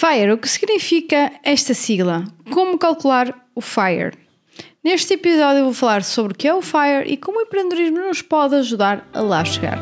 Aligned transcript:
FIRE, 0.00 0.32
o 0.32 0.38
que 0.38 0.48
significa 0.48 1.30
esta 1.42 1.74
sigla? 1.74 2.24
Como 2.50 2.78
calcular 2.78 3.46
o 3.54 3.60
FIRE? 3.60 4.16
Neste 4.82 5.12
episódio 5.12 5.64
vou 5.64 5.74
falar 5.74 6.02
sobre 6.02 6.32
o 6.32 6.34
que 6.34 6.48
é 6.48 6.54
o 6.54 6.62
FIRE 6.62 7.04
e 7.06 7.18
como 7.18 7.38
o 7.38 7.42
empreendedorismo 7.42 7.98
nos 7.98 8.22
pode 8.22 8.54
ajudar 8.54 9.06
a 9.12 9.20
lá 9.20 9.44
chegar. 9.44 9.78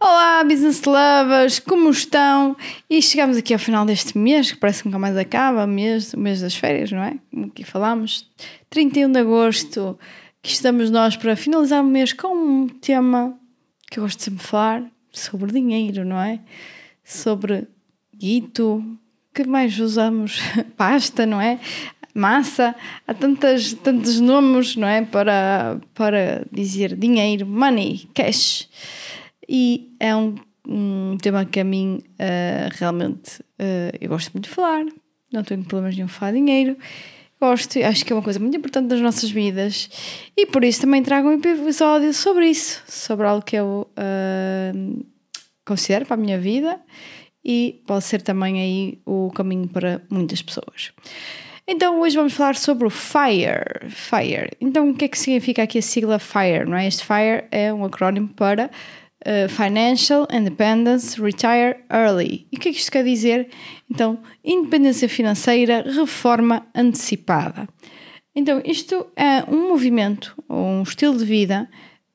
Olá, 0.00 0.42
business 0.42 0.82
lovers, 0.84 1.58
como 1.58 1.90
estão? 1.90 2.56
E 2.88 3.02
chegamos 3.02 3.36
aqui 3.36 3.52
ao 3.52 3.60
final 3.60 3.84
deste 3.84 4.16
mês, 4.16 4.52
que 4.52 4.58
parece 4.58 4.80
que 4.80 4.88
nunca 4.88 4.98
mais 4.98 5.18
acaba, 5.18 5.66
mês, 5.66 6.14
o 6.14 6.18
mês 6.18 6.40
das 6.40 6.56
férias, 6.56 6.90
não 6.90 7.02
é? 7.02 7.18
Como 7.30 7.44
aqui 7.48 7.62
falámos, 7.62 8.26
31 8.70 9.12
de 9.12 9.18
agosto, 9.18 9.98
que 10.40 10.50
estamos 10.50 10.90
nós 10.90 11.14
para 11.14 11.36
finalizar 11.36 11.82
o 11.82 11.86
mês 11.86 12.14
com 12.14 12.34
um 12.34 12.68
tema 12.68 13.38
que 13.94 14.00
eu 14.00 14.02
gosto 14.02 14.18
de 14.18 14.24
sempre 14.24 14.44
falar, 14.44 14.90
sobre 15.12 15.52
dinheiro, 15.52 16.04
não 16.04 16.20
é? 16.20 16.40
Sobre 17.04 17.68
guito, 18.12 18.84
que 19.32 19.44
mais 19.44 19.78
usamos? 19.78 20.40
Pasta, 20.76 21.24
não 21.24 21.40
é? 21.40 21.60
Massa, 22.12 22.74
há 23.06 23.14
tantas, 23.14 23.72
tantos 23.72 24.18
nomes, 24.18 24.74
não 24.74 24.88
é? 24.88 25.02
Para, 25.02 25.80
para 25.94 26.44
dizer 26.50 26.96
dinheiro, 26.96 27.46
money, 27.46 28.08
cash. 28.12 28.68
E 29.48 29.94
é 30.00 30.14
um, 30.16 30.34
um 30.66 31.16
tema 31.22 31.44
que 31.44 31.60
a 31.60 31.64
mim 31.64 32.02
uh, 32.14 32.68
realmente 32.72 33.40
uh, 33.60 33.96
eu 34.00 34.08
gosto 34.08 34.32
muito 34.32 34.48
de 34.48 34.54
falar, 34.54 34.84
não 35.32 35.44
tenho 35.44 35.62
problemas 35.62 35.94
nenhum 35.94 36.08
falar 36.08 36.32
dinheiro. 36.32 36.76
Gosto, 37.40 37.78
acho 37.80 38.04
que 38.04 38.12
é 38.12 38.16
uma 38.16 38.22
coisa 38.22 38.38
muito 38.38 38.56
importante 38.56 38.88
das 38.88 39.00
nossas 39.00 39.30
vidas 39.30 39.90
e 40.36 40.46
por 40.46 40.64
isso 40.64 40.80
também 40.80 41.02
trago 41.02 41.28
um 41.28 41.32
episódio 41.32 42.14
sobre 42.14 42.48
isso, 42.48 42.82
sobre 42.86 43.26
algo 43.26 43.44
que 43.44 43.56
eu 43.56 43.90
uh, 43.90 45.06
considero 45.66 46.06
para 46.06 46.14
a 46.14 46.18
minha 46.18 46.38
vida 46.38 46.80
e 47.44 47.82
pode 47.86 48.04
ser 48.04 48.22
também 48.22 48.60
aí 48.60 48.98
o 49.04 49.30
caminho 49.30 49.68
para 49.68 50.00
muitas 50.08 50.40
pessoas. 50.40 50.92
Então 51.66 52.00
hoje 52.00 52.16
vamos 52.16 52.34
falar 52.34 52.56
sobre 52.56 52.86
o 52.86 52.90
FIRE. 52.90 53.88
FIRE. 53.88 54.50
Então 54.60 54.90
o 54.90 54.94
que 54.94 55.06
é 55.06 55.08
que 55.08 55.18
significa 55.18 55.62
aqui 55.62 55.78
a 55.78 55.82
sigla 55.82 56.18
FIRE? 56.18 56.66
Não 56.66 56.76
é? 56.76 56.86
Este 56.86 57.04
FIRE 57.04 57.44
é 57.50 57.72
um 57.72 57.84
acrónimo 57.84 58.28
para 58.28 58.70
uh, 59.24 59.48
Financial 59.48 60.26
Independence 60.32 61.20
Retire 61.20 61.76
Early. 61.90 62.46
E 62.52 62.56
o 62.56 62.60
que 62.60 62.68
é 62.68 62.72
que 62.72 62.78
isto 62.78 62.92
quer 62.92 63.04
dizer? 63.04 63.48
Então, 63.90 64.18
independência 64.44 65.08
financeira, 65.08 65.82
reforma 65.82 66.66
antecipada. 66.74 67.68
Então, 68.34 68.60
isto 68.64 69.06
é 69.16 69.44
um 69.48 69.68
movimento, 69.68 70.34
um 70.48 70.82
estilo 70.82 71.16
de 71.16 71.24
vida 71.24 71.68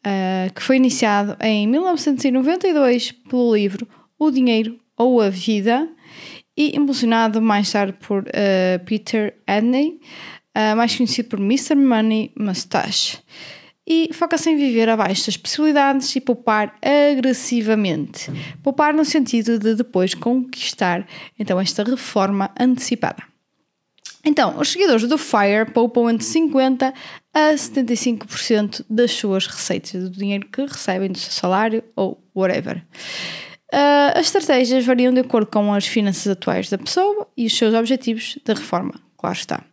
uh, 0.06 0.54
que 0.54 0.62
foi 0.62 0.76
iniciado 0.76 1.38
em 1.42 1.68
1992 1.68 3.12
pelo 3.12 3.56
livro 3.56 3.88
O 4.18 4.30
Dinheiro 4.30 4.80
ou 4.98 5.22
a 5.22 5.30
Vida 5.30 5.88
e 6.58 6.76
impulsionado 6.78 7.42
mais 7.42 7.72
tarde 7.72 7.94
por 7.94 8.24
uh, 8.24 8.86
Peter 8.86 9.34
Adney, 9.48 10.00
uh, 10.58 10.76
mais 10.76 10.96
conhecido 10.96 11.30
por 11.30 11.40
Mr. 11.40 11.76
Money 11.76 12.32
Mustache 12.38 13.20
e 13.90 14.12
foca-se 14.14 14.52
em 14.52 14.56
viver 14.56 14.88
abaixo 14.88 15.26
das 15.26 15.36
possibilidades 15.36 16.16
e 16.16 16.22
poupar 16.22 16.78
agressivamente. 16.82 18.32
Poupar 18.62 18.94
no 18.94 19.04
sentido 19.04 19.58
de 19.58 19.74
depois 19.74 20.14
conquistar 20.14 21.08
então 21.40 21.60
esta 21.60 21.84
reforma 21.84 22.52
antecipada. 22.60 23.24
Então, 24.24 24.60
os 24.60 24.70
seguidores 24.70 25.08
do 25.08 25.18
FIRE 25.18 25.72
poupam 25.74 26.12
entre 26.12 26.28
50% 26.28 26.94
a 27.34 27.54
75% 27.54 28.86
das 28.90 29.12
suas 29.12 29.48
receitas, 29.48 30.04
do 30.04 30.10
dinheiro 30.10 30.48
que 30.52 30.62
recebem 30.62 31.10
do 31.10 31.18
seu 31.18 31.32
salário 31.32 31.84
ou 31.96 32.22
whatever. 32.36 32.84
Uh, 33.74 34.18
as 34.18 34.26
estratégias 34.26 34.86
variam 34.86 35.14
de 35.14 35.22
acordo 35.22 35.48
com 35.48 35.74
as 35.74 35.88
finanças 35.88 36.28
atuais 36.28 36.70
da 36.70 36.78
pessoa 36.78 37.28
e 37.38 37.46
os 37.46 37.56
seus 37.56 37.74
objetivos 37.74 38.38
de 38.44 38.54
reforma, 38.54 38.94
claro 39.18 39.38
está. 39.38 39.64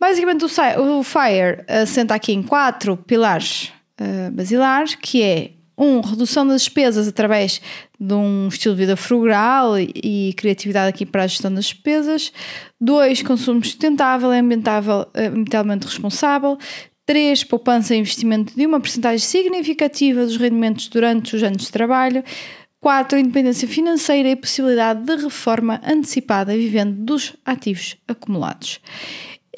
Basicamente, 0.00 0.44
o, 0.44 1.02
FIRE 1.02 1.64
assenta 1.68 2.14
aqui 2.14 2.32
em 2.32 2.42
quatro 2.42 2.96
pilares 2.96 3.72
uh, 4.00 4.30
basilares, 4.32 4.94
que 4.94 5.22
é 5.22 5.50
um, 5.76 6.00
redução 6.00 6.46
das 6.46 6.62
despesas 6.62 7.08
através 7.08 7.60
de 7.98 8.14
um 8.14 8.48
estilo 8.48 8.74
de 8.74 8.82
vida 8.82 8.96
frugal 8.96 9.78
e, 9.78 9.90
e 10.02 10.34
criatividade 10.34 10.88
aqui 10.88 11.04
para 11.04 11.24
a 11.24 11.26
gestão 11.26 11.52
das 11.52 11.66
despesas. 11.66 12.32
Dois, 12.80 13.22
consumo 13.22 13.64
sustentável 13.64 14.32
e 14.32 14.38
ambientalmente 14.38 15.86
responsável. 15.86 16.58
Três, 17.06 17.44
poupança 17.44 17.94
e 17.94 17.98
investimento 17.98 18.54
de 18.56 18.66
uma 18.66 18.80
porcentagem 18.80 19.18
significativa 19.18 20.24
dos 20.24 20.36
rendimentos 20.36 20.88
durante 20.88 21.36
os 21.36 21.42
anos 21.42 21.62
de 21.62 21.72
trabalho. 21.72 22.24
4. 22.80 23.18
Independência 23.18 23.66
financeira 23.66 24.28
e 24.28 24.36
possibilidade 24.36 25.04
de 25.04 25.16
reforma 25.16 25.80
antecipada 25.84 26.54
vivendo 26.54 27.04
dos 27.04 27.34
ativos 27.44 27.96
acumulados. 28.06 28.80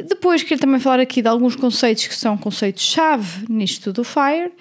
Depois 0.05 0.43
quero 0.43 0.61
também 0.61 0.81
falar 0.81 1.01
aqui 1.01 1.23
de 1.23 1.29
alguns 1.29 1.57
conceitos 1.57 2.07
que 2.07 2.15
são 2.15 2.37
conceitos-chave 2.37 3.47
nisto 3.49 3.93
do 3.93 4.05
FIRE. 4.05 4.53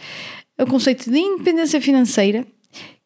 O 0.57 0.65
conceito 0.65 1.11
de 1.11 1.17
independência 1.17 1.81
financeira, 1.81 2.45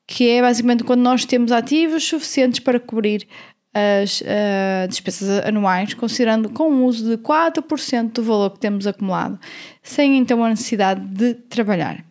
que 0.05 0.29
é 0.29 0.41
basicamente 0.41 0.83
quando 0.83 1.01
nós 1.01 1.25
temos 1.25 1.51
ativos 1.51 2.03
suficientes 2.03 2.59
para 2.59 2.79
cobrir 2.79 3.27
as 3.73 4.21
uh, 4.21 4.87
despesas 4.87 5.45
anuais, 5.45 5.93
considerando 5.93 6.49
com 6.49 6.71
o 6.71 6.85
uso 6.85 7.09
de 7.09 7.21
4% 7.21 8.11
do 8.13 8.23
valor 8.23 8.51
que 8.51 8.59
temos 8.59 8.87
acumulado, 8.87 9.39
sem 9.81 10.17
então 10.17 10.43
a 10.43 10.49
necessidade 10.49 11.01
de 11.05 11.33
trabalhar. 11.33 12.03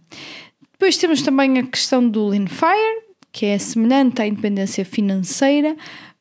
Depois 0.72 0.96
temos 0.96 1.22
também 1.22 1.58
a 1.58 1.66
questão 1.66 2.08
do 2.08 2.28
Lean 2.28 2.46
Fire, 2.46 3.08
que 3.32 3.46
é 3.46 3.58
semelhante 3.58 4.22
à 4.22 4.26
independência 4.26 4.84
financeira, 4.84 5.76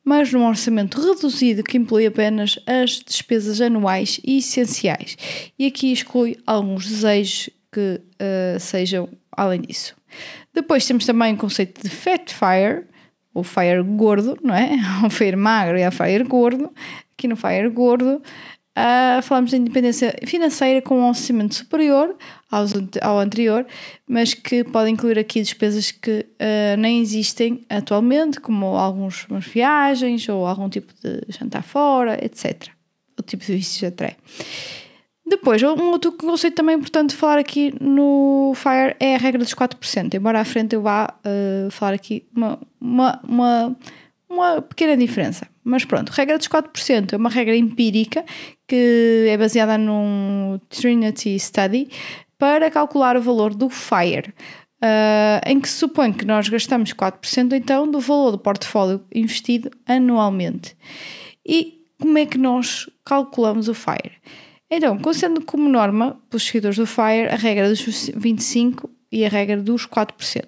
mas 0.08 0.32
num 0.32 0.46
orçamento 0.46 0.98
reduzido 0.98 1.62
que 1.62 1.76
inclui 1.76 2.06
apenas 2.06 2.58
as 2.66 2.92
despesas 2.92 3.60
anuais 3.60 4.18
e 4.24 4.38
essenciais. 4.38 5.18
E 5.58 5.66
aqui 5.66 5.92
exclui 5.92 6.38
alguns 6.46 6.88
desejos 6.88 7.50
que 7.70 8.00
uh, 8.00 8.58
sejam 8.58 9.06
além 9.30 9.60
disso. 9.60 9.94
Depois 10.54 10.86
temos 10.86 11.04
também 11.04 11.34
o 11.34 11.36
conceito 11.36 11.82
de 11.82 11.90
fat 11.90 12.32
fire, 12.32 12.86
ou 13.34 13.44
fire 13.44 13.82
gordo, 13.82 14.38
não 14.42 14.54
é? 14.54 14.70
O 15.04 15.10
fire 15.10 15.36
magro 15.36 15.76
e 15.76 15.84
a 15.84 15.90
fire 15.90 16.24
gordo. 16.24 16.72
Aqui 17.12 17.28
no 17.28 17.36
fire 17.36 17.68
gordo 17.68 18.22
Uh, 18.78 19.20
falamos 19.22 19.50
de 19.50 19.56
independência 19.56 20.14
financeira 20.24 20.80
com 20.80 21.00
um 21.00 21.08
orçamento 21.08 21.52
superior 21.56 22.14
aos, 22.48 22.72
ao 23.02 23.18
anterior, 23.18 23.66
mas 24.06 24.34
que 24.34 24.62
pode 24.62 24.88
incluir 24.88 25.18
aqui 25.18 25.42
despesas 25.42 25.90
que 25.90 26.20
uh, 26.20 26.76
nem 26.78 27.00
existem 27.00 27.66
atualmente, 27.68 28.38
como 28.38 28.66
algumas 28.66 29.26
viagens 29.52 30.28
ou 30.28 30.46
algum 30.46 30.68
tipo 30.68 30.92
de 31.02 31.22
jantar 31.28 31.64
fora, 31.64 32.24
etc. 32.24 32.68
O 33.18 33.22
tipo 33.22 33.44
de 33.44 33.54
vícios 33.54 33.82
até. 33.82 34.16
Depois, 35.26 35.60
um 35.60 35.90
outro 35.90 36.12
conceito 36.12 36.54
também 36.54 36.76
importante 36.76 37.10
de 37.10 37.16
falar 37.16 37.38
aqui 37.38 37.74
no 37.80 38.52
FIRE 38.54 38.94
é 39.00 39.16
a 39.16 39.18
regra 39.18 39.42
dos 39.42 39.54
4%. 39.54 40.14
Embora 40.14 40.40
à 40.40 40.44
frente 40.44 40.74
eu 40.74 40.82
vá 40.82 41.12
uh, 41.26 41.70
falar 41.72 41.94
aqui 41.94 42.24
uma, 42.32 42.60
uma, 42.80 43.20
uma 43.24 43.76
uma 44.28 44.60
pequena 44.60 44.96
diferença. 44.96 45.48
Mas 45.64 45.84
pronto, 45.84 46.10
regra 46.10 46.38
dos 46.38 46.48
4% 46.48 47.12
é 47.12 47.16
uma 47.16 47.30
regra 47.30 47.56
empírica 47.56 48.24
que 48.68 49.26
é 49.28 49.36
baseada 49.36 49.78
num 49.78 50.60
Trinity 50.68 51.38
Study 51.38 51.88
para 52.38 52.70
calcular 52.70 53.16
o 53.16 53.22
valor 53.22 53.54
do 53.54 53.68
FIRE, 53.70 54.28
uh, 54.82 55.40
em 55.46 55.58
que 55.58 55.68
supõe 55.68 56.12
que 56.12 56.24
nós 56.24 56.48
gastamos 56.48 56.92
4% 56.92 57.52
então 57.54 57.90
do 57.90 57.98
valor 57.98 58.32
do 58.32 58.38
portfólio 58.38 59.02
investido 59.12 59.70
anualmente. 59.86 60.76
E 61.44 61.78
como 61.98 62.18
é 62.18 62.26
que 62.26 62.38
nós 62.38 62.88
calculamos 63.04 63.68
o 63.68 63.74
FIRE? 63.74 64.12
Então, 64.70 64.98
considerando 64.98 65.44
como 65.44 65.68
norma, 65.68 66.20
pelos 66.28 66.46
seguidores 66.46 66.76
do 66.76 66.86
FIRE, 66.86 67.28
a 67.30 67.36
regra 67.36 67.68
dos 67.70 67.80
25% 67.80 68.88
e 69.10 69.24
a 69.24 69.28
regra 69.30 69.56
dos 69.56 69.86
4%. 69.86 70.44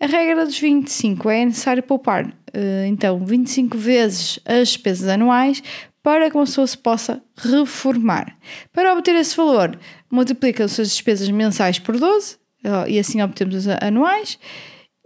A 0.00 0.06
regra 0.06 0.46
dos 0.46 0.58
25 0.58 1.28
é 1.28 1.44
necessário 1.44 1.82
poupar 1.82 2.34
eh, 2.52 2.86
então 2.88 3.24
25 3.24 3.76
vezes 3.76 4.40
as 4.44 4.68
despesas 4.68 5.08
anuais 5.08 5.62
para 6.02 6.30
que 6.30 6.36
uma 6.36 6.44
pessoa 6.44 6.66
se 6.66 6.78
possa 6.78 7.22
reformar. 7.36 8.36
Para 8.72 8.92
obter 8.92 9.14
esse 9.14 9.36
valor, 9.36 9.78
multiplica-se 10.10 10.80
as 10.80 10.88
despesas 10.88 11.28
mensais 11.28 11.78
por 11.78 11.98
12 11.98 12.38
e 12.88 12.98
assim 12.98 13.22
obtemos 13.22 13.66
as 13.66 13.82
anuais 13.82 14.38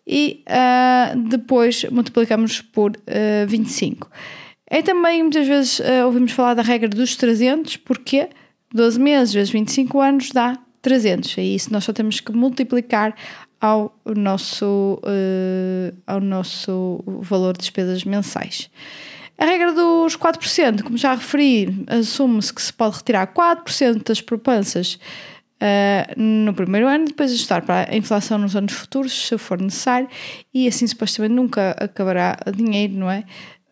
e 0.07 0.45
uh, 0.49 1.19
depois 1.29 1.85
multiplicamos 1.85 2.61
por 2.61 2.91
uh, 2.91 2.95
eh, 3.07 3.47
25. 3.47 4.11
É 4.69 4.83
também 4.83 5.23
muitas 5.23 5.47
vezes 5.47 5.79
uh, 5.79 6.05
ouvimos 6.07 6.33
falar 6.33 6.55
da 6.55 6.63
regra 6.63 6.89
dos 6.89 7.17
300, 7.17 7.79
porque 7.79 8.29
12 8.73 9.01
meses 9.01 9.35
vezes 9.35 9.51
25 9.51 10.01
anos 10.01 10.31
dá 10.31 10.59
300. 10.83 11.39
É 11.39 11.43
isso, 11.43 11.73
nós 11.73 11.85
só 11.85 11.93
temos 11.93 12.21
que 12.21 12.33
multiplicar 12.33 13.15
ao 13.61 13.99
nosso, 14.15 15.01
ao 16.07 16.21
nosso 16.21 17.03
valor 17.23 17.55
de 17.55 17.61
despesas 17.61 18.05
mensais. 18.05 18.69
A 19.37 19.45
regra 19.45 19.73
dos 19.73 20.17
4%, 20.17 20.83
como 20.83 20.97
já 20.97 21.15
referi, 21.15 21.85
assume-se 21.89 22.53
que 22.53 22.63
se 22.63 22.73
pode 22.73 22.97
retirar 22.97 23.27
4% 23.33 24.07
das 24.07 24.21
poupanças 24.21 24.99
uh, 25.61 26.21
no 26.21 26.55
primeiro 26.55 26.87
ano, 26.87 27.07
depois 27.07 27.33
ajustar 27.33 27.63
para 27.63 27.91
a 27.91 27.97
inflação 27.97 28.39
nos 28.39 28.55
anos 28.55 28.73
futuros, 28.73 29.27
se 29.27 29.37
for 29.37 29.61
necessário, 29.61 30.09
e 30.53 30.69
assim 30.69 30.87
supostamente 30.87 31.35
nunca 31.35 31.73
acabará 31.73 32.37
dinheiro, 32.55 32.95
não 32.95 33.11
é? 33.11 33.25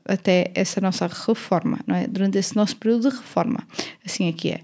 Até 0.05 0.50
essa 0.55 0.81
nossa 0.81 1.06
reforma, 1.06 1.79
não 1.87 1.94
é? 1.94 2.09
Durante 2.09 2.38
esse 2.38 2.56
nosso 2.56 2.76
período 2.76 3.09
de 3.09 3.17
reforma. 3.17 3.61
Assim 4.05 4.29
aqui 4.29 4.50
é. 4.50 4.61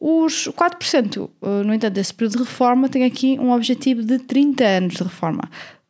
Os 0.00 0.48
4%, 0.48 1.28
no 1.66 1.74
entanto, 1.74 1.92
desse 1.92 2.14
período 2.14 2.38
de 2.38 2.44
reforma 2.44 2.88
tem 2.88 3.04
aqui 3.04 3.38
um 3.38 3.52
objetivo 3.52 4.02
de 4.02 4.18
30 4.18 4.64
anos 4.64 4.94
de 4.94 5.02
reforma. 5.02 5.42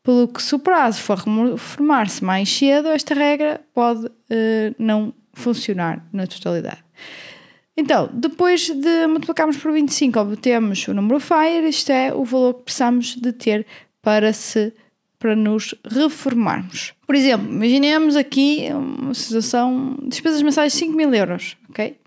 Pelo 0.02 0.28
que, 0.28 0.42
se 0.42 0.54
o 0.54 0.58
prazo 0.58 1.02
for 1.02 1.18
reformar-se 1.18 2.24
mais 2.24 2.48
cedo, 2.48 2.88
esta 2.88 3.14
regra 3.14 3.60
pode 3.74 4.06
uh, 4.06 4.74
não 4.78 5.12
funcionar 5.32 6.06
na 6.12 6.26
totalidade. 6.26 6.82
Então, 7.76 8.10
depois 8.12 8.68
de 8.68 9.06
multiplicarmos 9.06 9.56
por 9.56 9.72
25, 9.72 10.18
obtemos 10.18 10.86
o 10.88 10.94
número 10.94 11.20
FIRE, 11.20 11.68
isto 11.68 11.90
é 11.90 12.12
o 12.12 12.24
valor 12.24 12.54
que 12.54 12.64
precisamos 12.64 13.16
de 13.16 13.32
ter 13.32 13.66
para 14.02 14.32
se 14.32 14.72
para 15.20 15.36
nos 15.36 15.74
reformarmos. 15.84 16.94
Por 17.06 17.14
exemplo, 17.14 17.46
imaginemos 17.46 18.16
aqui 18.16 18.68
uma 18.72 19.12
situação, 19.12 19.98
despesas 20.04 20.40
mensais 20.40 20.72
de 20.72 20.78
5 20.78 20.96
mil 20.96 21.12
euros, 21.12 21.58
ok? 21.68 21.99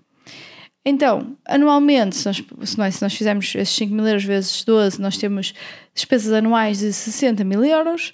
Então, 0.84 1.36
anualmente, 1.46 2.16
se 2.16 2.26
nós, 2.26 2.44
se 2.64 2.78
nós, 2.78 2.94
se 2.96 3.02
nós 3.02 3.14
fizermos 3.14 3.54
esses 3.54 3.74
5 3.74 3.94
mil 3.94 4.06
euros 4.06 4.24
vezes 4.24 4.64
12, 4.64 5.00
nós 5.00 5.16
temos 5.16 5.54
despesas 5.94 6.32
anuais 6.32 6.78
de 6.78 6.92
60 6.92 7.42
mil 7.42 7.64
euros 7.64 8.12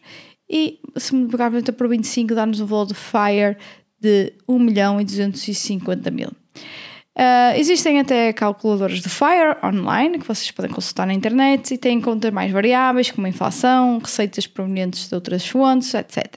e 0.49 0.79
se 0.97 1.15
multiplicarmos 1.15 1.65
por 1.77 1.89
25 1.89 2.35
dá-nos 2.35 2.61
um 2.61 2.67
valor 2.67 2.87
de 2.87 2.95
FIRE 2.95 3.57
de 4.01 4.33
1 4.49 4.59
milhão 4.59 5.01
e 5.01 5.05
250 5.05 6.11
mil. 6.11 6.29
Uh, 7.19 7.53
existem 7.57 7.99
até 7.99 8.33
calculadores 8.33 9.01
de 9.01 9.09
FIRE 9.09 9.57
online 9.65 10.19
que 10.19 10.27
vocês 10.27 10.51
podem 10.53 10.71
consultar 10.71 11.07
na 11.07 11.13
internet 11.13 11.75
e 11.75 11.79
têm 11.79 11.99
em 11.99 12.01
conta 12.01 12.31
mais 12.31 12.51
variáveis 12.53 13.11
como 13.11 13.27
a 13.27 13.31
inflação, 13.31 13.99
receitas 13.99 14.47
provenientes 14.47 15.09
de 15.09 15.15
outras 15.15 15.47
fontes, 15.47 15.93
etc. 15.93 16.37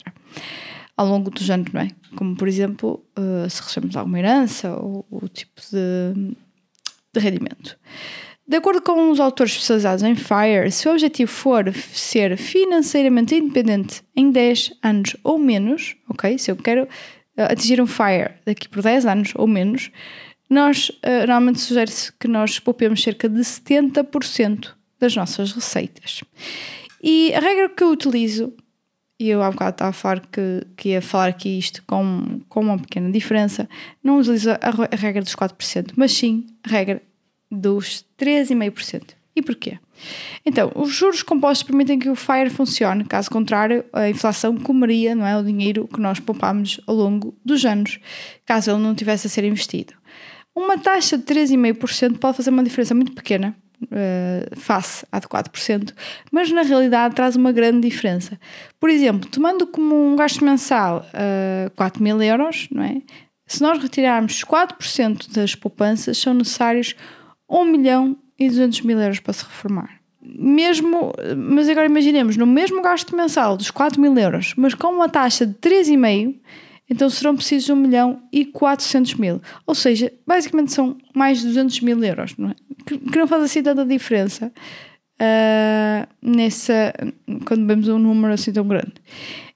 Ao 0.96 1.08
longo 1.08 1.30
dos 1.30 1.50
anos, 1.50 1.72
não 1.74 1.82
é? 1.82 1.90
Como, 2.16 2.36
por 2.36 2.48
exemplo, 2.48 3.04
uh, 3.18 3.50
se 3.50 3.62
recebemos 3.62 3.96
alguma 3.96 4.20
herança 4.20 4.76
ou 4.76 5.06
o 5.10 5.28
tipo 5.28 5.60
de, 5.72 6.36
de 7.14 7.20
rendimento. 7.20 7.78
De 8.46 8.58
acordo 8.58 8.82
com 8.82 9.10
os 9.10 9.20
autores 9.20 9.54
especializados 9.54 10.04
em 10.04 10.16
FIRE, 10.16 10.70
se 10.70 10.88
o 10.88 10.92
objetivo 10.92 11.32
for 11.32 11.74
ser 11.74 12.38
financeiramente 12.38 13.36
independente 13.36 14.04
em 14.16 14.30
10 14.32 14.74
anos 14.84 15.16
ou 15.24 15.40
menos, 15.40 15.96
ok? 16.10 16.38
Se 16.38 16.52
eu 16.52 16.58
quero 16.58 16.84
uh, 16.84 16.88
atingir 17.50 17.82
um 17.82 17.88
FIRE 17.88 18.36
daqui 18.46 18.68
por 18.68 18.84
10 18.84 19.06
anos 19.06 19.32
ou 19.36 19.48
menos, 19.48 19.90
nós 20.50 20.90
uh, 20.90 21.20
normalmente 21.20 21.62
sugere-se 21.62 22.12
que 22.14 22.28
nós 22.28 22.60
poupemos 22.60 23.02
cerca 23.02 23.30
de 23.30 23.40
70% 23.40 24.74
das 25.00 25.16
nossas 25.16 25.54
receitas. 25.54 26.22
E 27.02 27.34
a 27.34 27.40
regra 27.40 27.70
que 27.70 27.84
eu 27.84 27.90
utilizo, 27.90 28.54
e 29.24 29.30
eu 29.30 29.42
há 29.42 29.50
bocado 29.50 29.72
estava 29.72 29.90
a 29.92 29.94
falar 29.94 30.20
que, 30.20 30.68
que 30.76 30.90
ia 30.90 31.02
falar 31.02 31.30
aqui 31.30 31.58
isto 31.58 31.82
com, 31.88 32.42
com 32.50 32.60
uma 32.60 32.78
pequena 32.78 33.10
diferença, 33.10 33.70
não 34.04 34.20
utilizo 34.20 34.52
a, 34.52 34.58
a 34.92 34.96
regra 34.98 35.22
dos 35.22 35.34
4%, 35.34 35.94
mas 35.96 36.12
sim 36.12 36.46
a 36.62 36.68
regra 36.70 37.02
dos 37.50 38.06
3,5%. 38.20 39.12
E 39.34 39.42
porquê? 39.42 39.80
Então, 40.46 40.74
os 40.76 40.94
juros 40.94 41.24
compostos 41.24 41.66
permitem 41.66 41.98
que 41.98 42.10
o 42.10 42.16
FIRE 42.16 42.50
funcione, 42.50 43.06
caso 43.06 43.32
contrário, 43.32 43.86
a 43.94 44.10
inflação 44.10 44.58
comeria 44.58 45.16
não 45.16 45.26
é, 45.26 45.38
o 45.38 45.44
dinheiro 45.44 45.88
que 45.88 46.02
nós 46.02 46.20
poupámos 46.20 46.82
ao 46.86 46.94
longo 46.94 47.34
dos 47.46 47.64
anos, 47.64 48.00
caso 48.46 48.72
ele 48.72 48.84
não 48.84 48.94
tivesse 48.94 49.28
a 49.28 49.30
ser 49.30 49.46
investido. 49.46 49.94
Uma 50.54 50.78
taxa 50.78 51.18
de 51.18 51.24
3,5% 51.24 52.18
pode 52.18 52.36
fazer 52.36 52.50
uma 52.50 52.62
diferença 52.62 52.94
muito 52.94 53.14
pequena 53.14 53.56
uh, 53.86 54.60
face 54.60 55.06
à 55.12 55.20
de 55.20 55.28
4%, 55.28 55.94
mas 56.32 56.52
na 56.52 56.62
realidade 56.62 57.16
traz 57.16 57.36
uma 57.36 57.52
grande 57.52 57.88
diferença. 57.88 58.40
Por 58.80 58.90
exemplo, 58.90 59.30
tomando 59.30 59.66
como 59.68 60.14
um 60.14 60.16
gasto 60.16 60.44
mensal 60.44 61.00
uh, 61.00 61.68
eh, 61.68 61.72
4 61.76 62.02
mil 62.02 62.22
euros, 62.22 62.68
não 62.72 62.84
é? 62.84 63.02
se 63.46 63.62
nós 63.62 63.82
retirarmos 63.82 64.44
4% 64.44 65.32
das 65.32 65.56
poupanças, 65.56 66.18
são 66.18 66.34
necessários 66.34 66.96
1 67.50 67.66
milhão 67.66 68.18
e 68.40 68.48
200 68.48 68.82
mil 68.82 69.00
euros 69.00 69.20
para 69.20 69.34
se 69.34 69.44
reformar. 69.44 70.00
Mesmo, 70.22 71.14
mas 71.36 71.68
agora 71.68 71.86
imaginemos, 71.86 72.38
no 72.38 72.48
mesmo 72.48 72.82
gasto 72.82 73.16
mensal 73.16 73.58
dos 73.58 73.70
4 73.70 74.02
mil 74.02 74.18
euros, 74.18 74.54
mas 74.58 74.74
com 74.74 74.88
uma 74.88 75.10
taxa 75.10 75.46
de 75.46 75.54
3,5%, 75.56 76.36
então 76.94 77.10
serão 77.10 77.36
precisos 77.36 77.68
1 77.72 77.76
milhão 77.76 78.22
e 78.32 78.46
400 78.46 79.16
mil. 79.16 79.42
Ou 79.66 79.74
seja, 79.74 80.14
basicamente 80.28 80.72
são 80.72 80.96
mais 81.16 81.40
de 81.40 81.48
200 81.48 81.82
mil 81.82 82.04
euros, 82.04 82.38
não 82.38 82.52
é? 82.52 82.56
que, 82.86 83.00
que 83.00 83.18
não 83.18 83.28
faz 83.28 83.42
assim 83.42 83.64
tanta 83.64 83.84
diferença 83.84 84.52
uh, 85.20 86.08
nessa, 86.22 86.94
quando 87.46 87.66
vemos 87.66 87.88
um 87.88 87.98
número 87.98 88.32
assim 88.32 88.54
tão 88.54 88.68
grande. 88.68 88.94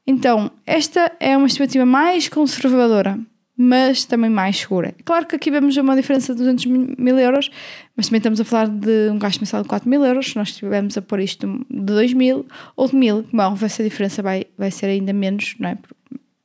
Então, 0.06 0.50
esta 0.66 1.12
é 1.20 1.38
uma 1.38 1.46
estimativa 1.46 1.86
mais 1.86 2.28
conservadora, 2.28 3.20
mas 3.56 4.04
também 4.04 4.32
mais 4.32 4.58
segura. 4.58 4.96
Claro 5.06 5.28
que 5.28 5.36
aqui 5.36 5.52
vemos 5.52 5.78
uma 5.78 5.96
diferença 5.96 6.34
de 6.34 6.40
200 6.40 6.66
mil 6.66 7.20
euros, 7.20 7.52
mas 7.96 8.08
também 8.08 8.18
estamos 8.18 8.42
a 8.42 8.46
falar 8.46 8.68
de 8.68 9.12
um 9.12 9.20
gasto 9.20 9.42
mensal 9.42 9.62
de 9.62 9.68
4 9.68 9.88
mil 9.88 10.04
euros. 10.04 10.30
Se 10.30 10.38
nós 10.38 10.50
estivermos 10.50 10.98
a 10.98 11.04
pôr 11.04 11.20
isto 11.20 11.46
de 11.70 11.82
2 11.82 12.14
mil 12.14 12.48
ou 12.76 12.88
de 12.88 12.96
mil, 12.96 13.24
como 13.24 13.42
é 13.42 13.66
essa 13.66 13.84
diferença 13.84 14.24
vai, 14.24 14.46
vai 14.58 14.72
ser 14.72 14.88
ainda 14.88 15.14
menos, 15.14 15.56
não 15.60 15.70
é? 15.70 15.78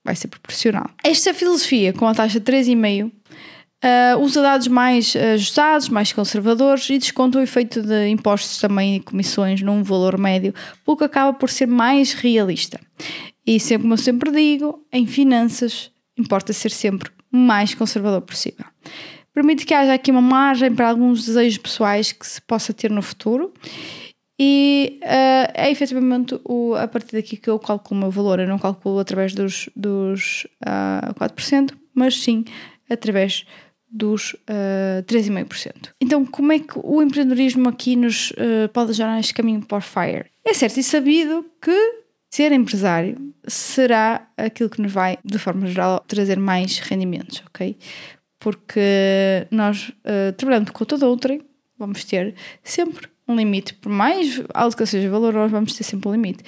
Vai 0.05 0.17
ser 0.17 0.29
proporcional. 0.29 0.91
Esta 1.03 1.33
filosofia, 1.33 1.93
com 1.93 2.07
a 2.07 2.15
taxa 2.15 2.41
de 2.41 2.53
3,5%, 2.53 3.11
uh, 3.83 4.21
usa 4.21 4.43
dados 4.43 4.69
mais 4.69 5.15
ajustados, 5.17 5.89
mais 5.89 6.13
conservadores 6.13 6.89
e 6.91 6.99
desconta 6.99 7.39
o 7.39 7.43
efeito 7.43 7.83
de 7.83 8.09
impostos 8.09 8.59
também 8.59 8.97
e 8.97 9.01
comissões 9.01 9.61
num 9.63 9.83
valor 9.83 10.19
médio, 10.19 10.55
pelo 10.85 10.97
que 10.97 11.05
acaba 11.05 11.33
por 11.33 11.51
ser 11.51 11.67
mais 11.67 12.13
realista. 12.13 12.81
E 13.47 13.59
sempre, 13.59 13.83
como 13.83 13.95
eu 13.95 13.99
sempre 13.99 14.31
digo, 14.31 14.85
em 14.93 15.07
finanças 15.07 15.91
importa 16.17 16.53
ser 16.53 16.71
sempre 16.71 17.11
o 17.33 17.37
mais 17.37 17.75
conservador 17.75 18.21
possível. 18.23 18.67
Permite 19.33 19.65
que 19.65 19.73
haja 19.73 19.95
aqui 19.95 20.11
uma 20.11 20.21
margem 20.21 20.75
para 20.75 20.91
alguns 20.91 21.25
desejos 21.25 21.59
pessoais 21.59 22.13
que 22.13 22.27
se 22.27 22.41
possa 22.43 22.73
ter 22.73 22.91
no 22.91 23.01
futuro 23.01 23.53
e 24.45 24.99
uh, 25.05 25.53
é 25.55 25.71
efetivamente 25.71 26.37
o, 26.45 26.75
a 26.75 26.89
partir 26.89 27.15
daqui 27.15 27.37
que 27.37 27.49
eu 27.49 27.61
calculo 27.61 28.01
o 28.01 28.03
meu 28.03 28.11
valor. 28.11 28.41
Eu 28.41 28.49
não 28.49 28.59
calculo 28.59 28.99
através 28.99 29.33
dos, 29.35 29.69
dos 29.77 30.49
uh, 30.67 31.15
ah, 31.15 31.15
4%, 31.15 31.73
mas 31.95 32.21
sim 32.21 32.45
através 32.91 33.47
dos 33.89 34.33
uh, 34.33 34.99
ah, 34.99 35.05
3,5%. 35.05 35.91
Então, 36.01 36.27
como 36.27 36.51
é 36.51 36.59
que 36.59 36.75
o 36.77 37.01
empreendedorismo 37.01 37.69
aqui 37.69 37.95
nos 37.95 38.33
uh, 38.33 38.69
pode 38.73 38.91
ajudar 38.91 39.15
neste 39.15 39.33
caminho 39.33 39.65
para 39.65 39.79
o 39.79 39.81
FIRE? 39.81 40.25
É 40.45 40.53
certo 40.53 40.81
e 40.81 40.83
sabido 40.83 41.47
que 41.61 42.03
ser 42.29 42.51
empresário 42.51 43.33
será 43.47 44.29
aquilo 44.37 44.71
que 44.71 44.83
nos 44.83 44.91
vai, 44.91 45.19
de 45.25 45.39
forma 45.39 45.69
geral, 45.69 46.01
trazer 46.01 46.37
mais 46.37 46.81
rendimentos, 46.81 47.45
ok? 47.47 47.77
Porque 48.41 49.47
nós, 49.53 49.91
uh, 49.91 50.33
trabalhando 50.37 50.73
com 50.73 50.85
toda 50.85 51.07
outra, 51.07 51.39
vamos 51.79 52.03
ter 52.03 52.35
sempre 52.65 53.12
um 53.33 53.37
limite. 53.37 53.75
Por 53.75 53.91
mais 53.91 54.43
alto 54.53 54.77
que 54.77 54.87
seja 54.87 55.09
o 55.09 55.11
valor, 55.11 55.33
nós 55.33 55.51
vamos 55.51 55.75
ter 55.75 55.85
sempre 55.85 56.09
um 56.09 56.13
limite. 56.13 56.45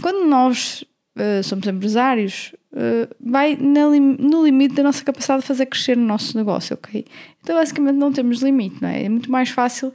Quando 0.00 0.26
nós 0.26 0.84
uh, 1.16 1.42
somos 1.42 1.66
empresários, 1.66 2.54
uh, 2.72 3.14
vai 3.20 3.56
no 3.56 4.44
limite 4.44 4.74
da 4.74 4.82
nossa 4.82 5.04
capacidade 5.04 5.42
de 5.42 5.46
fazer 5.46 5.66
crescer 5.66 5.96
o 5.96 6.00
nosso 6.00 6.36
negócio, 6.36 6.74
ok? 6.74 7.04
Então, 7.42 7.56
basicamente, 7.56 7.96
não 7.96 8.12
temos 8.12 8.42
limite, 8.42 8.76
não 8.80 8.88
é? 8.88 9.04
É 9.04 9.08
muito 9.08 9.30
mais 9.30 9.50
fácil 9.50 9.92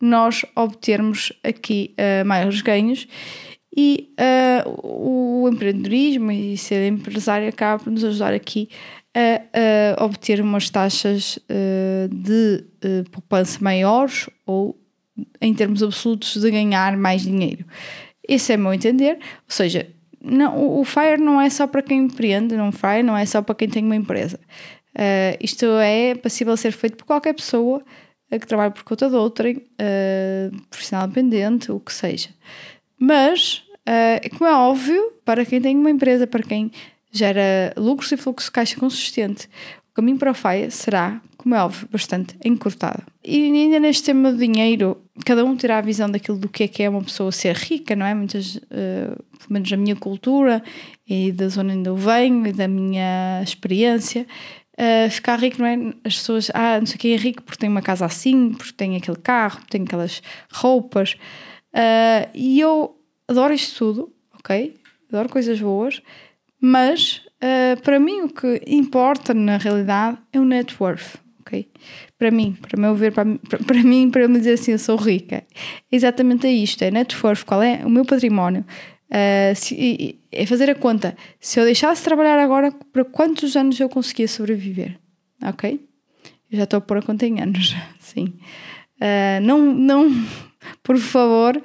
nós 0.00 0.44
obtermos 0.54 1.32
aqui 1.42 1.94
uh, 1.98 2.24
maiores 2.26 2.60
ganhos 2.60 3.08
e 3.76 4.12
o 4.66 5.48
empreendedorismo 5.52 6.32
e 6.32 6.56
ser 6.56 6.88
empresário 6.88 7.48
acaba 7.48 7.84
por 7.84 7.92
nos 7.92 8.02
ajudar 8.02 8.32
aqui 8.32 8.68
a, 9.14 10.00
a 10.00 10.04
obter 10.04 10.40
umas 10.40 10.68
taxas 10.68 11.38
de 12.10 12.64
poupança 13.12 13.58
maiores 13.60 14.28
ou 14.44 14.77
em 15.40 15.54
termos 15.54 15.82
absolutos, 15.82 16.40
de 16.40 16.50
ganhar 16.50 16.96
mais 16.96 17.22
dinheiro. 17.22 17.64
Esse 18.26 18.52
é 18.52 18.56
meu 18.56 18.72
entender. 18.72 19.14
Ou 19.14 19.48
seja, 19.48 19.86
não, 20.20 20.78
o 20.78 20.84
FIRE 20.84 21.18
não 21.18 21.40
é 21.40 21.48
só 21.48 21.66
para 21.66 21.82
quem 21.82 22.00
empreende, 22.00 22.56
não 22.56 22.72
FIRE 22.72 23.02
não 23.02 23.16
é 23.16 23.24
só 23.24 23.40
para 23.40 23.54
quem 23.54 23.68
tem 23.68 23.84
uma 23.84 23.96
empresa. 23.96 24.38
Uh, 24.94 25.38
isto 25.40 25.64
é 25.78 26.14
passível 26.14 26.54
de 26.54 26.60
ser 26.60 26.72
feito 26.72 26.96
por 26.96 27.04
qualquer 27.04 27.32
pessoa 27.32 27.82
que 28.30 28.46
trabalhe 28.46 28.74
por 28.74 28.82
conta 28.82 29.08
de 29.08 29.16
outrem, 29.16 29.56
uh, 29.56 30.62
profissional 30.68 31.06
dependente, 31.06 31.72
o 31.72 31.80
que 31.80 31.92
seja. 31.92 32.28
Mas, 32.98 33.62
uh, 33.88 34.36
como 34.36 34.50
é 34.50 34.54
óbvio, 34.54 35.12
para 35.24 35.46
quem 35.46 35.60
tem 35.60 35.76
uma 35.76 35.90
empresa, 35.90 36.26
para 36.26 36.42
quem 36.42 36.70
gera 37.10 37.72
lucros 37.76 38.12
e 38.12 38.16
fluxo 38.18 38.48
de 38.48 38.52
caixa 38.52 38.78
consistente, 38.78 39.48
o 39.90 39.94
caminho 39.94 40.18
para 40.18 40.32
o 40.32 40.34
FIRE 40.34 40.70
será 40.70 41.22
como 41.38 41.54
é 41.54 41.62
óbvio, 41.62 41.88
bastante 41.90 42.36
encurtada. 42.44 43.04
E 43.24 43.44
ainda 43.44 43.78
neste 43.78 44.02
tema 44.02 44.32
do 44.32 44.38
dinheiro, 44.38 45.00
cada 45.24 45.44
um 45.44 45.56
terá 45.56 45.78
a 45.78 45.80
visão 45.80 46.10
daquilo 46.10 46.36
do 46.36 46.48
que 46.48 46.64
é 46.64 46.68
que 46.68 46.82
é 46.82 46.90
uma 46.90 47.02
pessoa 47.02 47.30
ser 47.30 47.54
rica, 47.54 47.94
não 47.94 48.04
é? 48.04 48.12
Muitas, 48.12 48.56
uh, 48.56 48.60
pelo 49.38 49.48
menos 49.48 49.70
na 49.70 49.76
minha 49.76 49.94
cultura 49.94 50.62
e 51.08 51.30
da 51.30 51.48
zona 51.48 51.74
onde 51.74 51.88
eu 51.88 51.96
venho 51.96 52.44
e 52.48 52.52
da 52.52 52.66
minha 52.66 53.40
experiência, 53.40 54.26
uh, 54.74 55.10
ficar 55.10 55.38
rico, 55.38 55.60
não 55.60 55.66
é? 55.66 55.76
As 56.04 56.16
pessoas, 56.16 56.50
ah, 56.52 56.80
não 56.80 56.86
sei 56.86 56.98
quem 56.98 57.14
é 57.14 57.16
rico 57.16 57.42
porque 57.44 57.60
tem 57.60 57.70
uma 57.70 57.82
casa 57.82 58.04
assim, 58.04 58.52
porque 58.52 58.72
tem 58.72 58.96
aquele 58.96 59.18
carro, 59.18 59.60
tem 59.70 59.84
aquelas 59.84 60.20
roupas. 60.52 61.12
Uh, 61.72 62.28
e 62.34 62.58
eu 62.58 62.96
adoro 63.28 63.54
isto 63.54 63.78
tudo, 63.78 64.12
ok? 64.34 64.74
Adoro 65.08 65.28
coisas 65.28 65.60
boas, 65.60 66.02
mas 66.60 67.22
para 67.84 68.00
mim 68.00 68.22
o 68.22 68.28
que 68.28 68.60
importa 68.66 69.32
na 69.32 69.58
realidade 69.58 70.18
é 70.32 70.40
o 70.40 70.44
net 70.44 70.74
worth, 70.80 71.14
ok? 71.48 71.66
Para 72.18 72.30
mim, 72.30 72.56
para 72.60 72.80
meu 72.80 72.94
ver, 72.94 73.12
para, 73.12 73.24
para 73.66 73.82
mim, 73.82 74.10
para 74.10 74.28
me 74.28 74.38
dizer 74.38 74.52
assim, 74.52 74.72
eu 74.72 74.78
sou 74.78 74.96
rica. 74.96 75.36
É 75.36 75.44
exatamente 75.96 76.46
é 76.46 76.52
isto, 76.52 76.82
é 76.82 76.90
net 76.90 77.16
qual 77.46 77.62
é 77.62 77.80
o 77.84 77.90
meu 77.90 78.04
património. 78.04 78.64
Uh, 79.10 79.54
se, 79.54 80.20
é 80.30 80.44
fazer 80.44 80.68
a 80.68 80.74
conta. 80.74 81.16
Se 81.40 81.58
eu 81.58 81.64
deixasse 81.64 82.02
de 82.02 82.04
trabalhar 82.04 82.38
agora, 82.38 82.70
para 82.92 83.04
quantos 83.04 83.56
anos 83.56 83.80
eu 83.80 83.88
conseguia 83.88 84.28
sobreviver? 84.28 84.98
Ok? 85.42 85.80
Eu 86.50 86.58
já 86.58 86.64
estou 86.64 86.78
a 86.78 86.80
pôr 86.80 86.98
a 86.98 87.02
conta 87.02 87.26
em 87.26 87.40
anos, 87.40 87.74
sim. 87.98 88.34
Uh, 89.00 89.40
não, 89.42 89.58
não, 89.74 90.10
por 90.82 90.98
favor, 90.98 91.60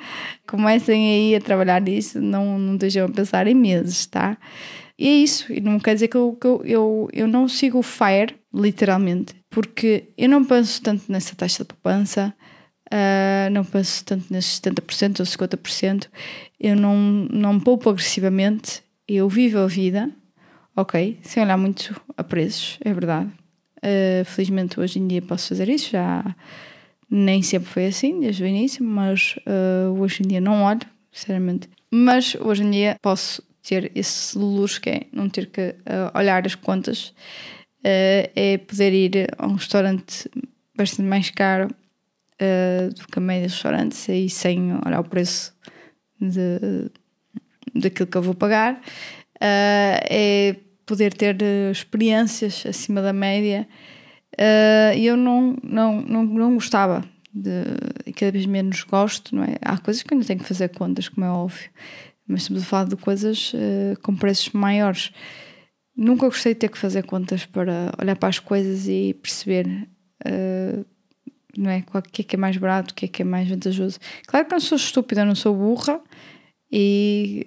comecem 0.48 1.12
aí 1.14 1.36
a 1.36 1.42
trabalhar 1.42 1.82
nisso, 1.82 2.22
não, 2.22 2.58
não 2.58 2.78
deixem 2.78 3.02
a 3.02 3.10
pensar 3.10 3.48
em 3.48 3.56
meses, 3.56 4.06
tá? 4.06 4.38
E 4.98 5.08
é 5.08 5.12
isso, 5.12 5.52
e 5.52 5.60
não 5.60 5.80
quer 5.80 5.96
dizer 5.96 6.08
que 6.08 6.18
eu, 6.18 6.38
que 6.40 6.46
eu, 6.46 6.62
eu, 6.64 7.10
eu 7.12 7.28
não 7.28 7.48
sigo 7.48 7.80
o 7.80 7.84
FIRE, 7.84 8.36
literalmente, 8.54 9.36
porque 9.50 10.10
eu 10.18 10.30
não 10.30 10.46
penso 10.46 10.82
tanto 10.82 11.12
nessa 11.12 11.36
taxa 11.36 11.64
de 11.64 11.68
poupança, 11.68 12.34
uh, 12.92 13.50
não 13.52 13.64
penso 13.64 14.06
tanto 14.06 14.32
nesses 14.32 14.60
70% 14.60 15.20
ou 15.20 15.26
50%, 15.26 16.08
eu 16.60 16.76
não, 16.76 16.96
não 17.32 17.60
poupo 17.60 17.90
agressivamente, 17.90 18.84
eu 19.08 19.28
vivo 19.28 19.60
a 19.60 19.68
vida, 19.68 20.12
ok, 20.76 21.18
sem 21.24 21.44
olhar 21.44 21.58
muito 21.58 22.00
a 22.16 22.24
preços, 22.24 22.78
é 22.82 22.94
verdade. 22.94 23.30
Uh, 23.80 24.24
felizmente 24.26 24.80
hoje 24.80 25.00
em 25.00 25.08
dia 25.08 25.22
posso 25.22 25.50
fazer 25.50 25.68
isso, 25.70 25.90
já 25.92 26.24
nem 27.10 27.42
sempre 27.42 27.70
foi 27.70 27.88
assim, 27.88 28.20
desde 28.20 28.44
o 28.44 28.48
início, 28.48 28.84
mas 28.84 29.36
uh, 29.48 30.00
hoje 30.00 30.24
em 30.24 30.28
dia 30.28 30.42
não 30.42 30.64
olho, 30.64 30.82
sinceramente. 31.12 31.68
Mas 31.92 32.36
hoje 32.36 32.64
em 32.64 32.72
dia 32.72 32.98
posso 33.02 33.44
ter 33.68 33.92
esse 33.96 34.38
luxo 34.38 34.82
que 34.82 34.90
é 34.90 35.02
não 35.12 35.30
ter 35.30 35.48
que 35.48 35.62
uh, 35.62 36.18
olhar 36.18 36.46
as 36.46 36.56
contas, 36.56 37.14
uh, 37.80 38.30
é 38.36 38.58
poder 38.58 38.94
ir 38.94 39.28
a 39.38 39.48
um 39.48 39.54
restaurante 39.54 40.30
bastante 40.76 41.08
mais 41.08 41.30
caro 41.30 41.70
do 42.98 43.08
que 43.08 43.20
a 43.20 43.22
média 43.22 43.48
dos 43.48 43.54
restaurantes 43.54 44.10
e 44.10 44.28
sem 44.28 44.74
olhar 44.86 45.00
o 45.00 45.04
preço 45.06 45.56
de, 46.20 46.92
daquilo 47.74 48.08
que 48.08 48.18
eu 48.18 48.22
vou 48.22 48.34
pagar, 48.34 48.82
é 49.40 50.54
poder 50.86 51.14
ter 51.14 51.42
experiências 51.72 52.66
acima 52.66 53.02
da 53.02 53.14
média 53.14 53.66
Uh, 54.34 54.98
eu 54.98 55.16
não, 55.16 55.56
não, 55.64 56.02
não, 56.02 56.24
não 56.24 56.54
gostava 56.56 57.04
de, 57.32 57.64
e 58.06 58.14
cada 58.14 58.32
vez 58.32 58.46
menos 58.46 58.84
gosto, 58.84 59.36
não 59.36 59.44
é? 59.44 59.58
Há 59.62 59.78
coisas 59.78 60.02
que 60.02 60.14
ainda 60.14 60.26
tenho 60.26 60.40
que 60.40 60.46
fazer 60.46 60.70
contas, 60.70 61.08
como 61.08 61.26
é 61.26 61.30
óbvio, 61.30 61.70
mas 62.28 62.42
estamos 62.42 62.64
a 62.64 62.66
falar 62.66 62.86
de 62.86 62.96
coisas 62.96 63.54
uh, 63.54 64.00
com 64.02 64.16
preços 64.16 64.50
maiores. 64.54 65.12
Nunca 65.96 66.26
gostei 66.26 66.54
de 66.54 66.62
ter 66.62 66.70
que 66.70 66.78
fazer 66.78 67.04
contas 67.04 67.46
para 67.46 67.94
olhar 68.02 68.16
para 68.16 68.30
as 68.30 68.40
coisas 68.40 68.88
e 68.88 69.14
perceber 69.22 69.68
uh, 70.26 70.86
não 71.56 71.70
é? 71.70 71.84
o 71.94 72.02
que 72.02 72.22
é 72.22 72.26
que 72.26 72.36
é 72.36 72.40
mais 72.40 72.58
barato, 72.58 72.92
o 72.92 72.96
que 72.96 73.06
é 73.06 73.08
que 73.08 73.22
é 73.22 73.26
mais 73.26 73.48
vantajoso. 73.48 74.00
Claro 74.26 74.46
que 74.46 74.54
eu 74.54 74.56
não 74.56 74.62
sou 74.62 74.76
estúpida, 74.76 75.26
não 75.26 75.36
sou 75.36 75.56
burra 75.56 76.02
e 76.72 77.46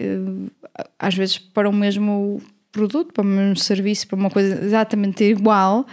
às 0.99 1.15
vezes 1.15 1.39
para 1.39 1.69
o 1.69 1.73
mesmo 1.73 2.41
produto, 2.71 3.13
para 3.13 3.23
o 3.23 3.27
mesmo 3.27 3.57
serviço, 3.57 4.07
para 4.07 4.17
uma 4.17 4.31
coisa 4.31 4.65
exatamente 4.65 5.25
igual, 5.25 5.85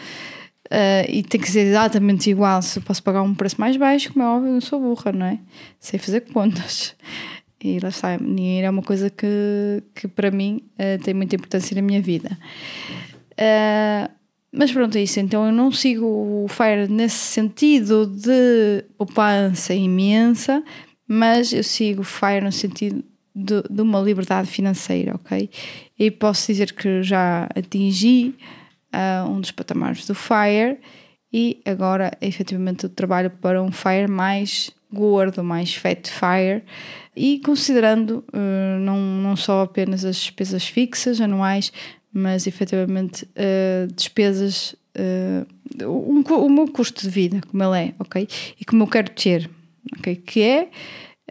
Uh, 0.74 1.06
e 1.08 1.22
tem 1.22 1.40
que 1.40 1.52
ser 1.52 1.68
exatamente 1.68 2.32
igual. 2.32 2.62
Se 2.62 2.80
eu 2.80 2.84
posso 2.84 3.04
pagar 3.04 3.22
um 3.22 3.36
preço 3.36 3.60
mais 3.60 3.78
baixo, 3.78 4.12
como 4.12 4.26
é 4.26 4.28
óbvio, 4.28 4.50
eu 4.50 4.54
não 4.54 4.62
sou 4.62 4.80
burra, 4.80 5.12
não 5.12 5.26
é? 5.26 5.40
Sei 5.80 6.00
fazer 6.00 6.22
contas. 6.22 6.96
E 7.64 7.80
lá 7.80 7.88
está, 7.88 8.18
dinheiro 8.18 8.68
é 8.68 8.70
uma 8.70 8.82
coisa 8.82 9.10
que, 9.10 9.82
que 9.96 10.06
para 10.08 10.30
mim 10.30 10.62
uh, 10.74 11.02
tem 11.02 11.14
muita 11.14 11.36
importância 11.36 11.74
na 11.74 11.82
minha 11.82 12.02
vida. 12.02 12.38
Uh, 13.32 14.12
mas 14.52 14.72
pronto, 14.72 14.98
é 14.98 15.04
isso. 15.04 15.20
Então 15.22 15.46
eu 15.46 15.52
não 15.54 15.72
sigo 15.72 16.06
o 16.06 16.48
FIRE 16.50 16.90
nesse 16.90 17.16
sentido 17.16 18.06
de 18.06 18.84
poupança 18.98 19.74
imensa, 19.74 20.62
mas 21.08 21.54
eu 21.54 21.64
sigo 21.64 22.02
o 22.02 22.04
FIRE 22.04 22.42
no 22.42 22.52
sentido 22.52 23.04
de, 23.34 23.64
de 23.70 23.82
uma 23.82 24.00
liberdade 24.02 24.48
financeira, 24.50 25.16
ok? 25.16 25.50
E 25.98 26.12
posso 26.12 26.48
dizer 26.48 26.74
que 26.74 27.02
já 27.02 27.48
atingi 27.56 28.36
uh, 28.94 29.28
um 29.30 29.40
dos 29.40 29.52
patamares 29.52 30.06
do 30.06 30.14
Fire 30.14 30.78
e 31.32 31.62
agora 31.66 32.12
efetivamente 32.22 32.84
eu 32.84 32.90
trabalho 32.90 33.32
para 33.32 33.64
um 33.64 33.72
Fire 33.72 34.08
mais 34.08 34.70
gordo, 34.94 35.44
mais 35.44 35.74
fat 35.76 36.10
Fire 36.10 36.64
e 37.16 37.40
considerando 37.40 38.24
uh, 38.34 38.80
não, 38.80 38.98
não 38.98 39.36
só 39.36 39.62
apenas 39.62 40.04
as 40.04 40.16
despesas 40.16 40.66
fixas 40.66 41.22
anuais, 41.22 41.72
mas 42.12 42.48
efetivamente 42.48 43.26
uh, 43.26 43.92
despesas, 43.94 44.76
uh, 44.98 45.88
um, 45.88 46.22
o 46.22 46.50
meu 46.50 46.68
custo 46.68 47.02
de 47.02 47.10
vida, 47.10 47.42
como 47.50 47.64
ele 47.64 47.90
é, 47.90 47.94
ok? 48.00 48.28
E 48.60 48.66
como 48.66 48.84
eu 48.84 48.88
quero 48.88 49.12
ter, 49.12 49.50
ok? 49.98 50.16
Que 50.16 50.42
é 50.42 50.70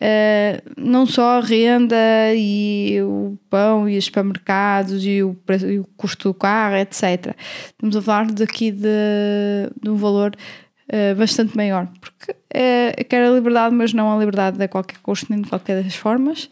Uh, 0.02 0.58
não 0.76 1.06
só 1.06 1.38
a 1.38 1.40
renda 1.40 1.94
e 2.34 3.00
o 3.02 3.38
pão 3.48 3.88
e 3.88 3.96
os 3.96 4.06
supermercados 4.06 5.06
e 5.06 5.22
o, 5.22 5.34
preço, 5.46 5.70
e 5.70 5.78
o 5.78 5.84
custo 5.96 6.30
do 6.30 6.34
carro, 6.34 6.74
etc. 6.76 7.36
Estamos 7.66 7.94
a 7.94 8.02
falar 8.02 8.32
daqui 8.32 8.72
de, 8.72 8.88
de 9.80 9.88
um 9.88 9.94
valor 9.94 10.34
uh, 10.92 11.16
bastante 11.16 11.56
maior, 11.56 11.88
porque 12.00 12.32
uh, 12.32 12.94
eu 12.96 13.04
quero 13.04 13.32
a 13.32 13.34
liberdade, 13.34 13.74
mas 13.74 13.92
não 13.92 14.12
a 14.12 14.18
liberdade 14.18 14.62
a 14.62 14.68
qualquer 14.68 14.98
custo, 14.98 15.26
nem 15.30 15.40
de 15.40 15.48
qualquer 15.48 15.82
das 15.82 15.94
formas. 15.94 16.48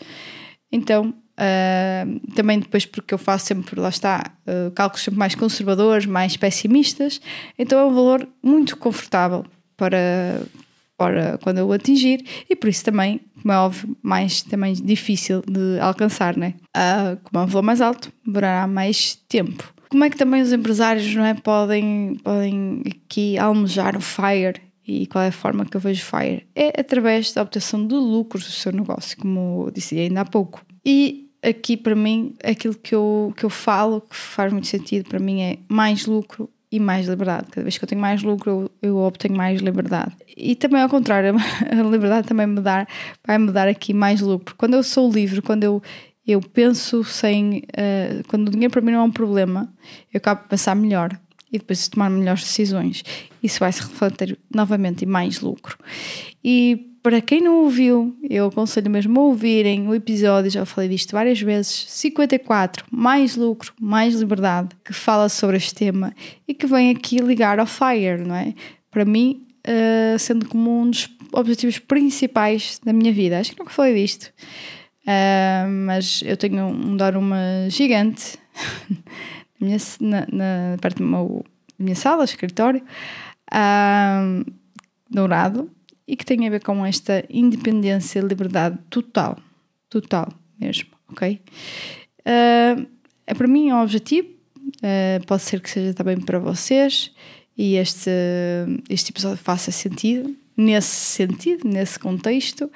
Então, 0.73 1.15
Uh, 1.41 2.21
também 2.35 2.59
depois 2.59 2.85
porque 2.85 3.15
eu 3.15 3.19
faço 3.19 3.47
sempre, 3.47 3.81
lá 3.81 3.89
está, 3.89 4.31
uh, 4.47 4.71
cálculos 4.73 5.03
sempre 5.03 5.19
mais 5.19 5.35
conservadores, 5.35 6.05
mais 6.05 6.37
pessimistas, 6.37 7.19
então 7.59 7.79
é 7.79 7.85
um 7.87 7.95
valor 7.95 8.29
muito 8.43 8.77
confortável 8.77 9.47
para, 9.75 10.43
para 10.99 11.39
quando 11.39 11.57
eu 11.57 11.73
atingir 11.73 12.23
e 12.47 12.55
por 12.55 12.69
isso 12.69 12.85
também, 12.85 13.23
como 13.41 13.55
é 13.55 13.57
óbvio, 13.57 13.97
mais 14.03 14.43
também 14.43 14.75
difícil 14.75 15.41
de 15.47 15.81
alcançar, 15.81 16.37
né? 16.37 16.57
Uh, 16.77 17.17
como 17.25 17.43
é 17.43 17.47
um 17.47 17.49
valor 17.49 17.63
mais 17.63 17.81
alto, 17.81 18.13
demorará 18.23 18.67
mais 18.67 19.15
tempo. 19.27 19.73
Como 19.91 20.05
é 20.05 20.11
que 20.11 20.17
também 20.17 20.41
os 20.41 20.53
empresários 20.53 21.15
não 21.15 21.25
é, 21.25 21.35
podem, 21.35 22.17
podem 22.23 22.83
aqui 22.87 23.37
almejar 23.37 23.97
o 23.97 24.01
FIRE 24.01 24.61
e 24.87 25.07
qual 25.07 25.23
é 25.23 25.29
a 25.29 25.33
forma 25.33 25.67
que 25.67 25.77
eu 25.77 25.81
vejo 25.81 26.05
FIRE? 26.05 26.47
É 26.55 26.81
através 26.81 27.33
da 27.33 27.43
obtenção 27.43 27.87
de 27.87 27.95
lucros 27.95 28.45
do 28.45 28.53
seu 28.53 28.73
negócio, 28.73 29.19
como 29.19 29.71
disse 29.75 29.99
ainda 29.99 30.23
há 30.23 30.25
pouco. 30.25 30.65
E 30.85 31.29
aqui 31.43 31.77
para 31.77 31.95
mim, 31.95 32.35
aquilo 32.43 32.75
que 32.75 32.95
eu, 32.95 33.33
que 33.37 33.45
eu 33.45 33.51
falo, 33.51 34.01
que 34.01 34.17
faz 34.17 34.53
muito 34.53 34.69
sentido 34.69 35.09
para 35.09 35.19
mim 35.19 35.41
é 35.41 35.59
mais 35.69 36.07
lucro 36.07 36.49
e 36.73 36.79
mais 36.79 37.09
liberdade. 37.09 37.49
Cada 37.51 37.65
vez 37.65 37.77
que 37.77 37.85
eu 37.85 37.89
tenho 37.89 38.01
mais 38.01 38.23
lucro, 38.23 38.71
eu, 38.81 38.97
obtenho 38.99 39.37
mais 39.37 39.61
liberdade. 39.61 40.15
E 40.37 40.55
também 40.55 40.81
ao 40.81 40.89
contrário, 40.89 41.35
a 41.71 41.83
liberdade 41.83 42.29
também 42.29 42.47
me 42.47 42.61
dar, 42.61 42.87
vai 43.27 43.39
me 43.39 43.51
dar 43.51 43.67
aqui 43.67 43.93
mais 43.93 44.21
lucro. 44.21 44.55
Quando 44.57 44.75
eu 44.75 44.83
sou 44.83 45.11
livre, 45.11 45.43
quando 45.43 45.65
eu, 45.65 45.83
eu 46.31 46.41
penso 46.41 47.05
sem. 47.05 47.59
Uh, 47.59 48.27
quando 48.29 48.49
o 48.49 48.51
dinheiro 48.51 48.73
para 48.73 48.81
mim 48.81 48.93
não 48.93 49.01
é 49.01 49.03
um 49.05 49.11
problema, 49.11 49.73
eu 50.13 50.19
acabo 50.19 50.43
de 50.43 50.49
pensar 50.49 50.75
melhor 50.75 51.19
e 51.53 51.59
depois 51.59 51.85
de 51.85 51.91
tomar 51.91 52.11
melhores 52.11 52.43
decisões. 52.43 53.03
Isso 53.43 53.59
vai 53.61 53.73
se 53.73 53.81
refletir 53.83 54.39
novamente 54.55 55.05
em 55.05 55.09
mais 55.09 55.41
lucro. 55.41 55.77
E 56.45 56.91
para 57.03 57.21
quem 57.21 57.41
não 57.41 57.63
ouviu, 57.65 58.15
eu 58.29 58.47
aconselho 58.47 58.91
mesmo 58.91 59.19
a 59.19 59.25
ouvirem 59.25 59.89
o 59.89 59.95
episódio, 59.95 60.51
já 60.51 60.67
falei 60.67 60.89
disto 60.89 61.13
várias 61.13 61.41
vezes, 61.41 61.87
54, 61.89 62.85
mais 62.91 63.37
lucro, 63.37 63.73
mais 63.81 64.15
liberdade, 64.15 64.77
que 64.85 64.93
fala 64.93 65.29
sobre 65.29 65.57
este 65.57 65.75
tema 65.75 66.15
e 66.47 66.53
que 66.53 66.67
vem 66.67 66.91
aqui 66.91 67.17
ligar 67.19 67.59
ao 67.59 67.67
FIRE, 67.67 68.23
não 68.27 68.35
é? 68.35 68.55
Para 68.91 69.05
mim, 69.05 69.47
uh, 69.67 70.19
sendo 70.19 70.47
como 70.47 70.83
um 70.83 70.91
dos 70.91 71.09
objetivos 71.33 71.79
principais 71.79 72.81
da 72.85 72.93
minha 72.93 73.13
vida. 73.13 73.39
Acho 73.39 73.53
que 73.53 73.59
nunca 73.59 73.73
falei 73.73 73.95
disto, 73.95 74.33
uh, 75.07 75.69
mas 75.87 76.23
eu 76.25 76.37
tenho 76.37 76.67
um 76.67 76.97
Dharma 76.97 77.69
gigante 77.69 78.39
na, 79.61 79.67
minha, 79.67 79.79
na, 80.01 80.27
na, 80.33 80.77
perto 80.81 80.99
da 80.99 81.45
minha 81.79 81.95
sala, 81.95 82.25
escritório, 82.25 82.83
uh, 83.53 84.53
dourado 85.11 85.71
e 86.07 86.17
que 86.17 86.25
tem 86.25 86.47
a 86.47 86.51
ver 86.51 86.63
com 86.63 86.85
esta 86.85 87.25
independência 87.31 88.19
e 88.19 88.23
liberdade 88.23 88.79
total, 88.89 89.39
total 89.89 90.29
mesmo, 90.59 90.91
ok? 91.11 91.41
Uh, 92.21 92.87
é 93.27 93.35
para 93.35 93.47
mim 93.47 93.73
um 93.73 93.81
objetivo, 93.81 94.29
pode 95.27 95.43
ser 95.43 95.61
que 95.61 95.71
seja 95.71 95.95
também 95.95 96.19
para 96.19 96.39
vocês 96.39 97.13
e 97.57 97.77
este, 97.77 98.11
este 98.89 99.13
episódio 99.13 99.37
faça 99.37 99.71
sentido, 99.71 100.35
nesse 100.61 100.89
sentido, 100.89 101.69
nesse 101.69 101.99
contexto, 101.99 102.71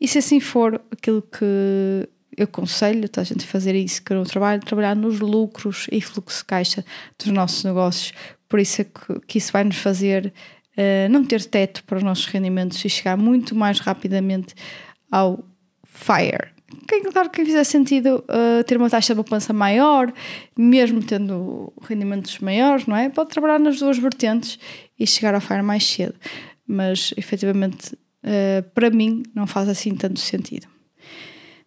e 0.00 0.08
se 0.08 0.18
assim 0.18 0.40
for, 0.40 0.80
aquilo 0.90 1.22
que 1.22 2.08
eu 2.36 2.44
aconselho 2.44 3.08
a 3.16 3.22
gente 3.22 3.44
a 3.44 3.48
fazer 3.48 3.74
isso, 3.74 4.02
que 4.02 4.12
eu 4.12 4.24
trabalho, 4.24 4.62
trabalhar 4.62 4.94
nos 4.94 5.18
lucros 5.18 5.86
e 5.90 6.00
fluxo 6.00 6.38
de 6.38 6.44
caixa 6.44 6.84
dos 7.18 7.28
nossos 7.28 7.64
negócios, 7.64 8.12
por 8.48 8.60
isso 8.60 8.80
é 8.80 8.84
que, 8.84 9.20
que 9.26 9.38
isso 9.38 9.52
vai 9.52 9.64
nos 9.64 9.76
fazer 9.76 10.32
uh, 10.76 11.10
não 11.10 11.24
ter 11.24 11.44
teto 11.44 11.84
para 11.84 11.98
os 11.98 12.02
nossos 12.02 12.26
rendimentos 12.26 12.82
e 12.84 12.88
chegar 12.88 13.16
muito 13.16 13.54
mais 13.54 13.80
rapidamente 13.80 14.54
ao 15.10 15.44
FIRE. 15.84 16.56
Claro 17.12 17.30
que 17.30 17.44
fizer 17.44 17.64
sentido 17.64 18.24
uh, 18.28 18.62
ter 18.64 18.76
uma 18.76 18.90
taxa 18.90 19.14
de 19.14 19.16
poupança 19.16 19.52
maior, 19.52 20.12
mesmo 20.56 21.02
tendo 21.02 21.72
rendimentos 21.82 22.38
maiores, 22.38 22.86
não 22.86 22.94
é? 22.94 23.08
Pode 23.08 23.30
trabalhar 23.30 23.58
nas 23.58 23.78
duas 23.78 23.98
vertentes 23.98 24.58
e 24.98 25.06
chegar 25.06 25.34
ao 25.34 25.40
FIRE 25.40 25.62
mais 25.62 25.84
cedo. 25.84 26.14
Mas 26.68 27.14
efetivamente, 27.16 27.94
uh, 27.94 28.62
para 28.74 28.90
mim, 28.90 29.22
não 29.34 29.46
faz 29.46 29.68
assim 29.68 29.94
tanto 29.94 30.20
sentido. 30.20 30.68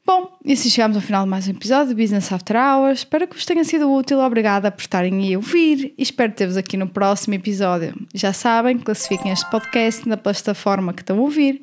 Bom, 0.05 0.37
e 0.43 0.53
assim 0.53 0.69
chegamos 0.69 0.97
ao 0.97 1.01
final 1.01 1.23
de 1.23 1.29
mais 1.29 1.47
um 1.47 1.51
episódio 1.51 1.95
de 1.95 2.01
Business 2.01 2.31
After 2.31 2.55
Hours. 2.55 2.99
Espero 2.99 3.27
que 3.27 3.35
vos 3.35 3.45
tenha 3.45 3.63
sido 3.63 3.91
útil. 3.91 4.19
Obrigada 4.19 4.71
por 4.71 4.81
estarem 4.81 5.33
a 5.33 5.37
ouvir 5.37 5.93
e 5.97 6.03
espero 6.03 6.33
ter-vos 6.33 6.57
aqui 6.57 6.75
no 6.75 6.87
próximo 6.87 7.33
episódio. 7.35 7.93
Já 8.13 8.33
sabem, 8.33 8.77
classifiquem 8.77 9.31
este 9.31 9.49
podcast 9.49 10.07
na 10.09 10.17
plataforma 10.17 10.93
que 10.93 11.01
estão 11.01 11.17
a 11.17 11.21
ouvir. 11.21 11.61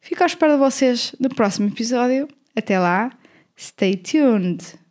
Fico 0.00 0.22
à 0.22 0.26
espera 0.26 0.52
de 0.54 0.58
vocês 0.58 1.14
no 1.18 1.28
próximo 1.28 1.68
episódio. 1.68 2.28
Até 2.54 2.78
lá, 2.78 3.12
stay 3.56 3.96
tuned! 3.96 4.85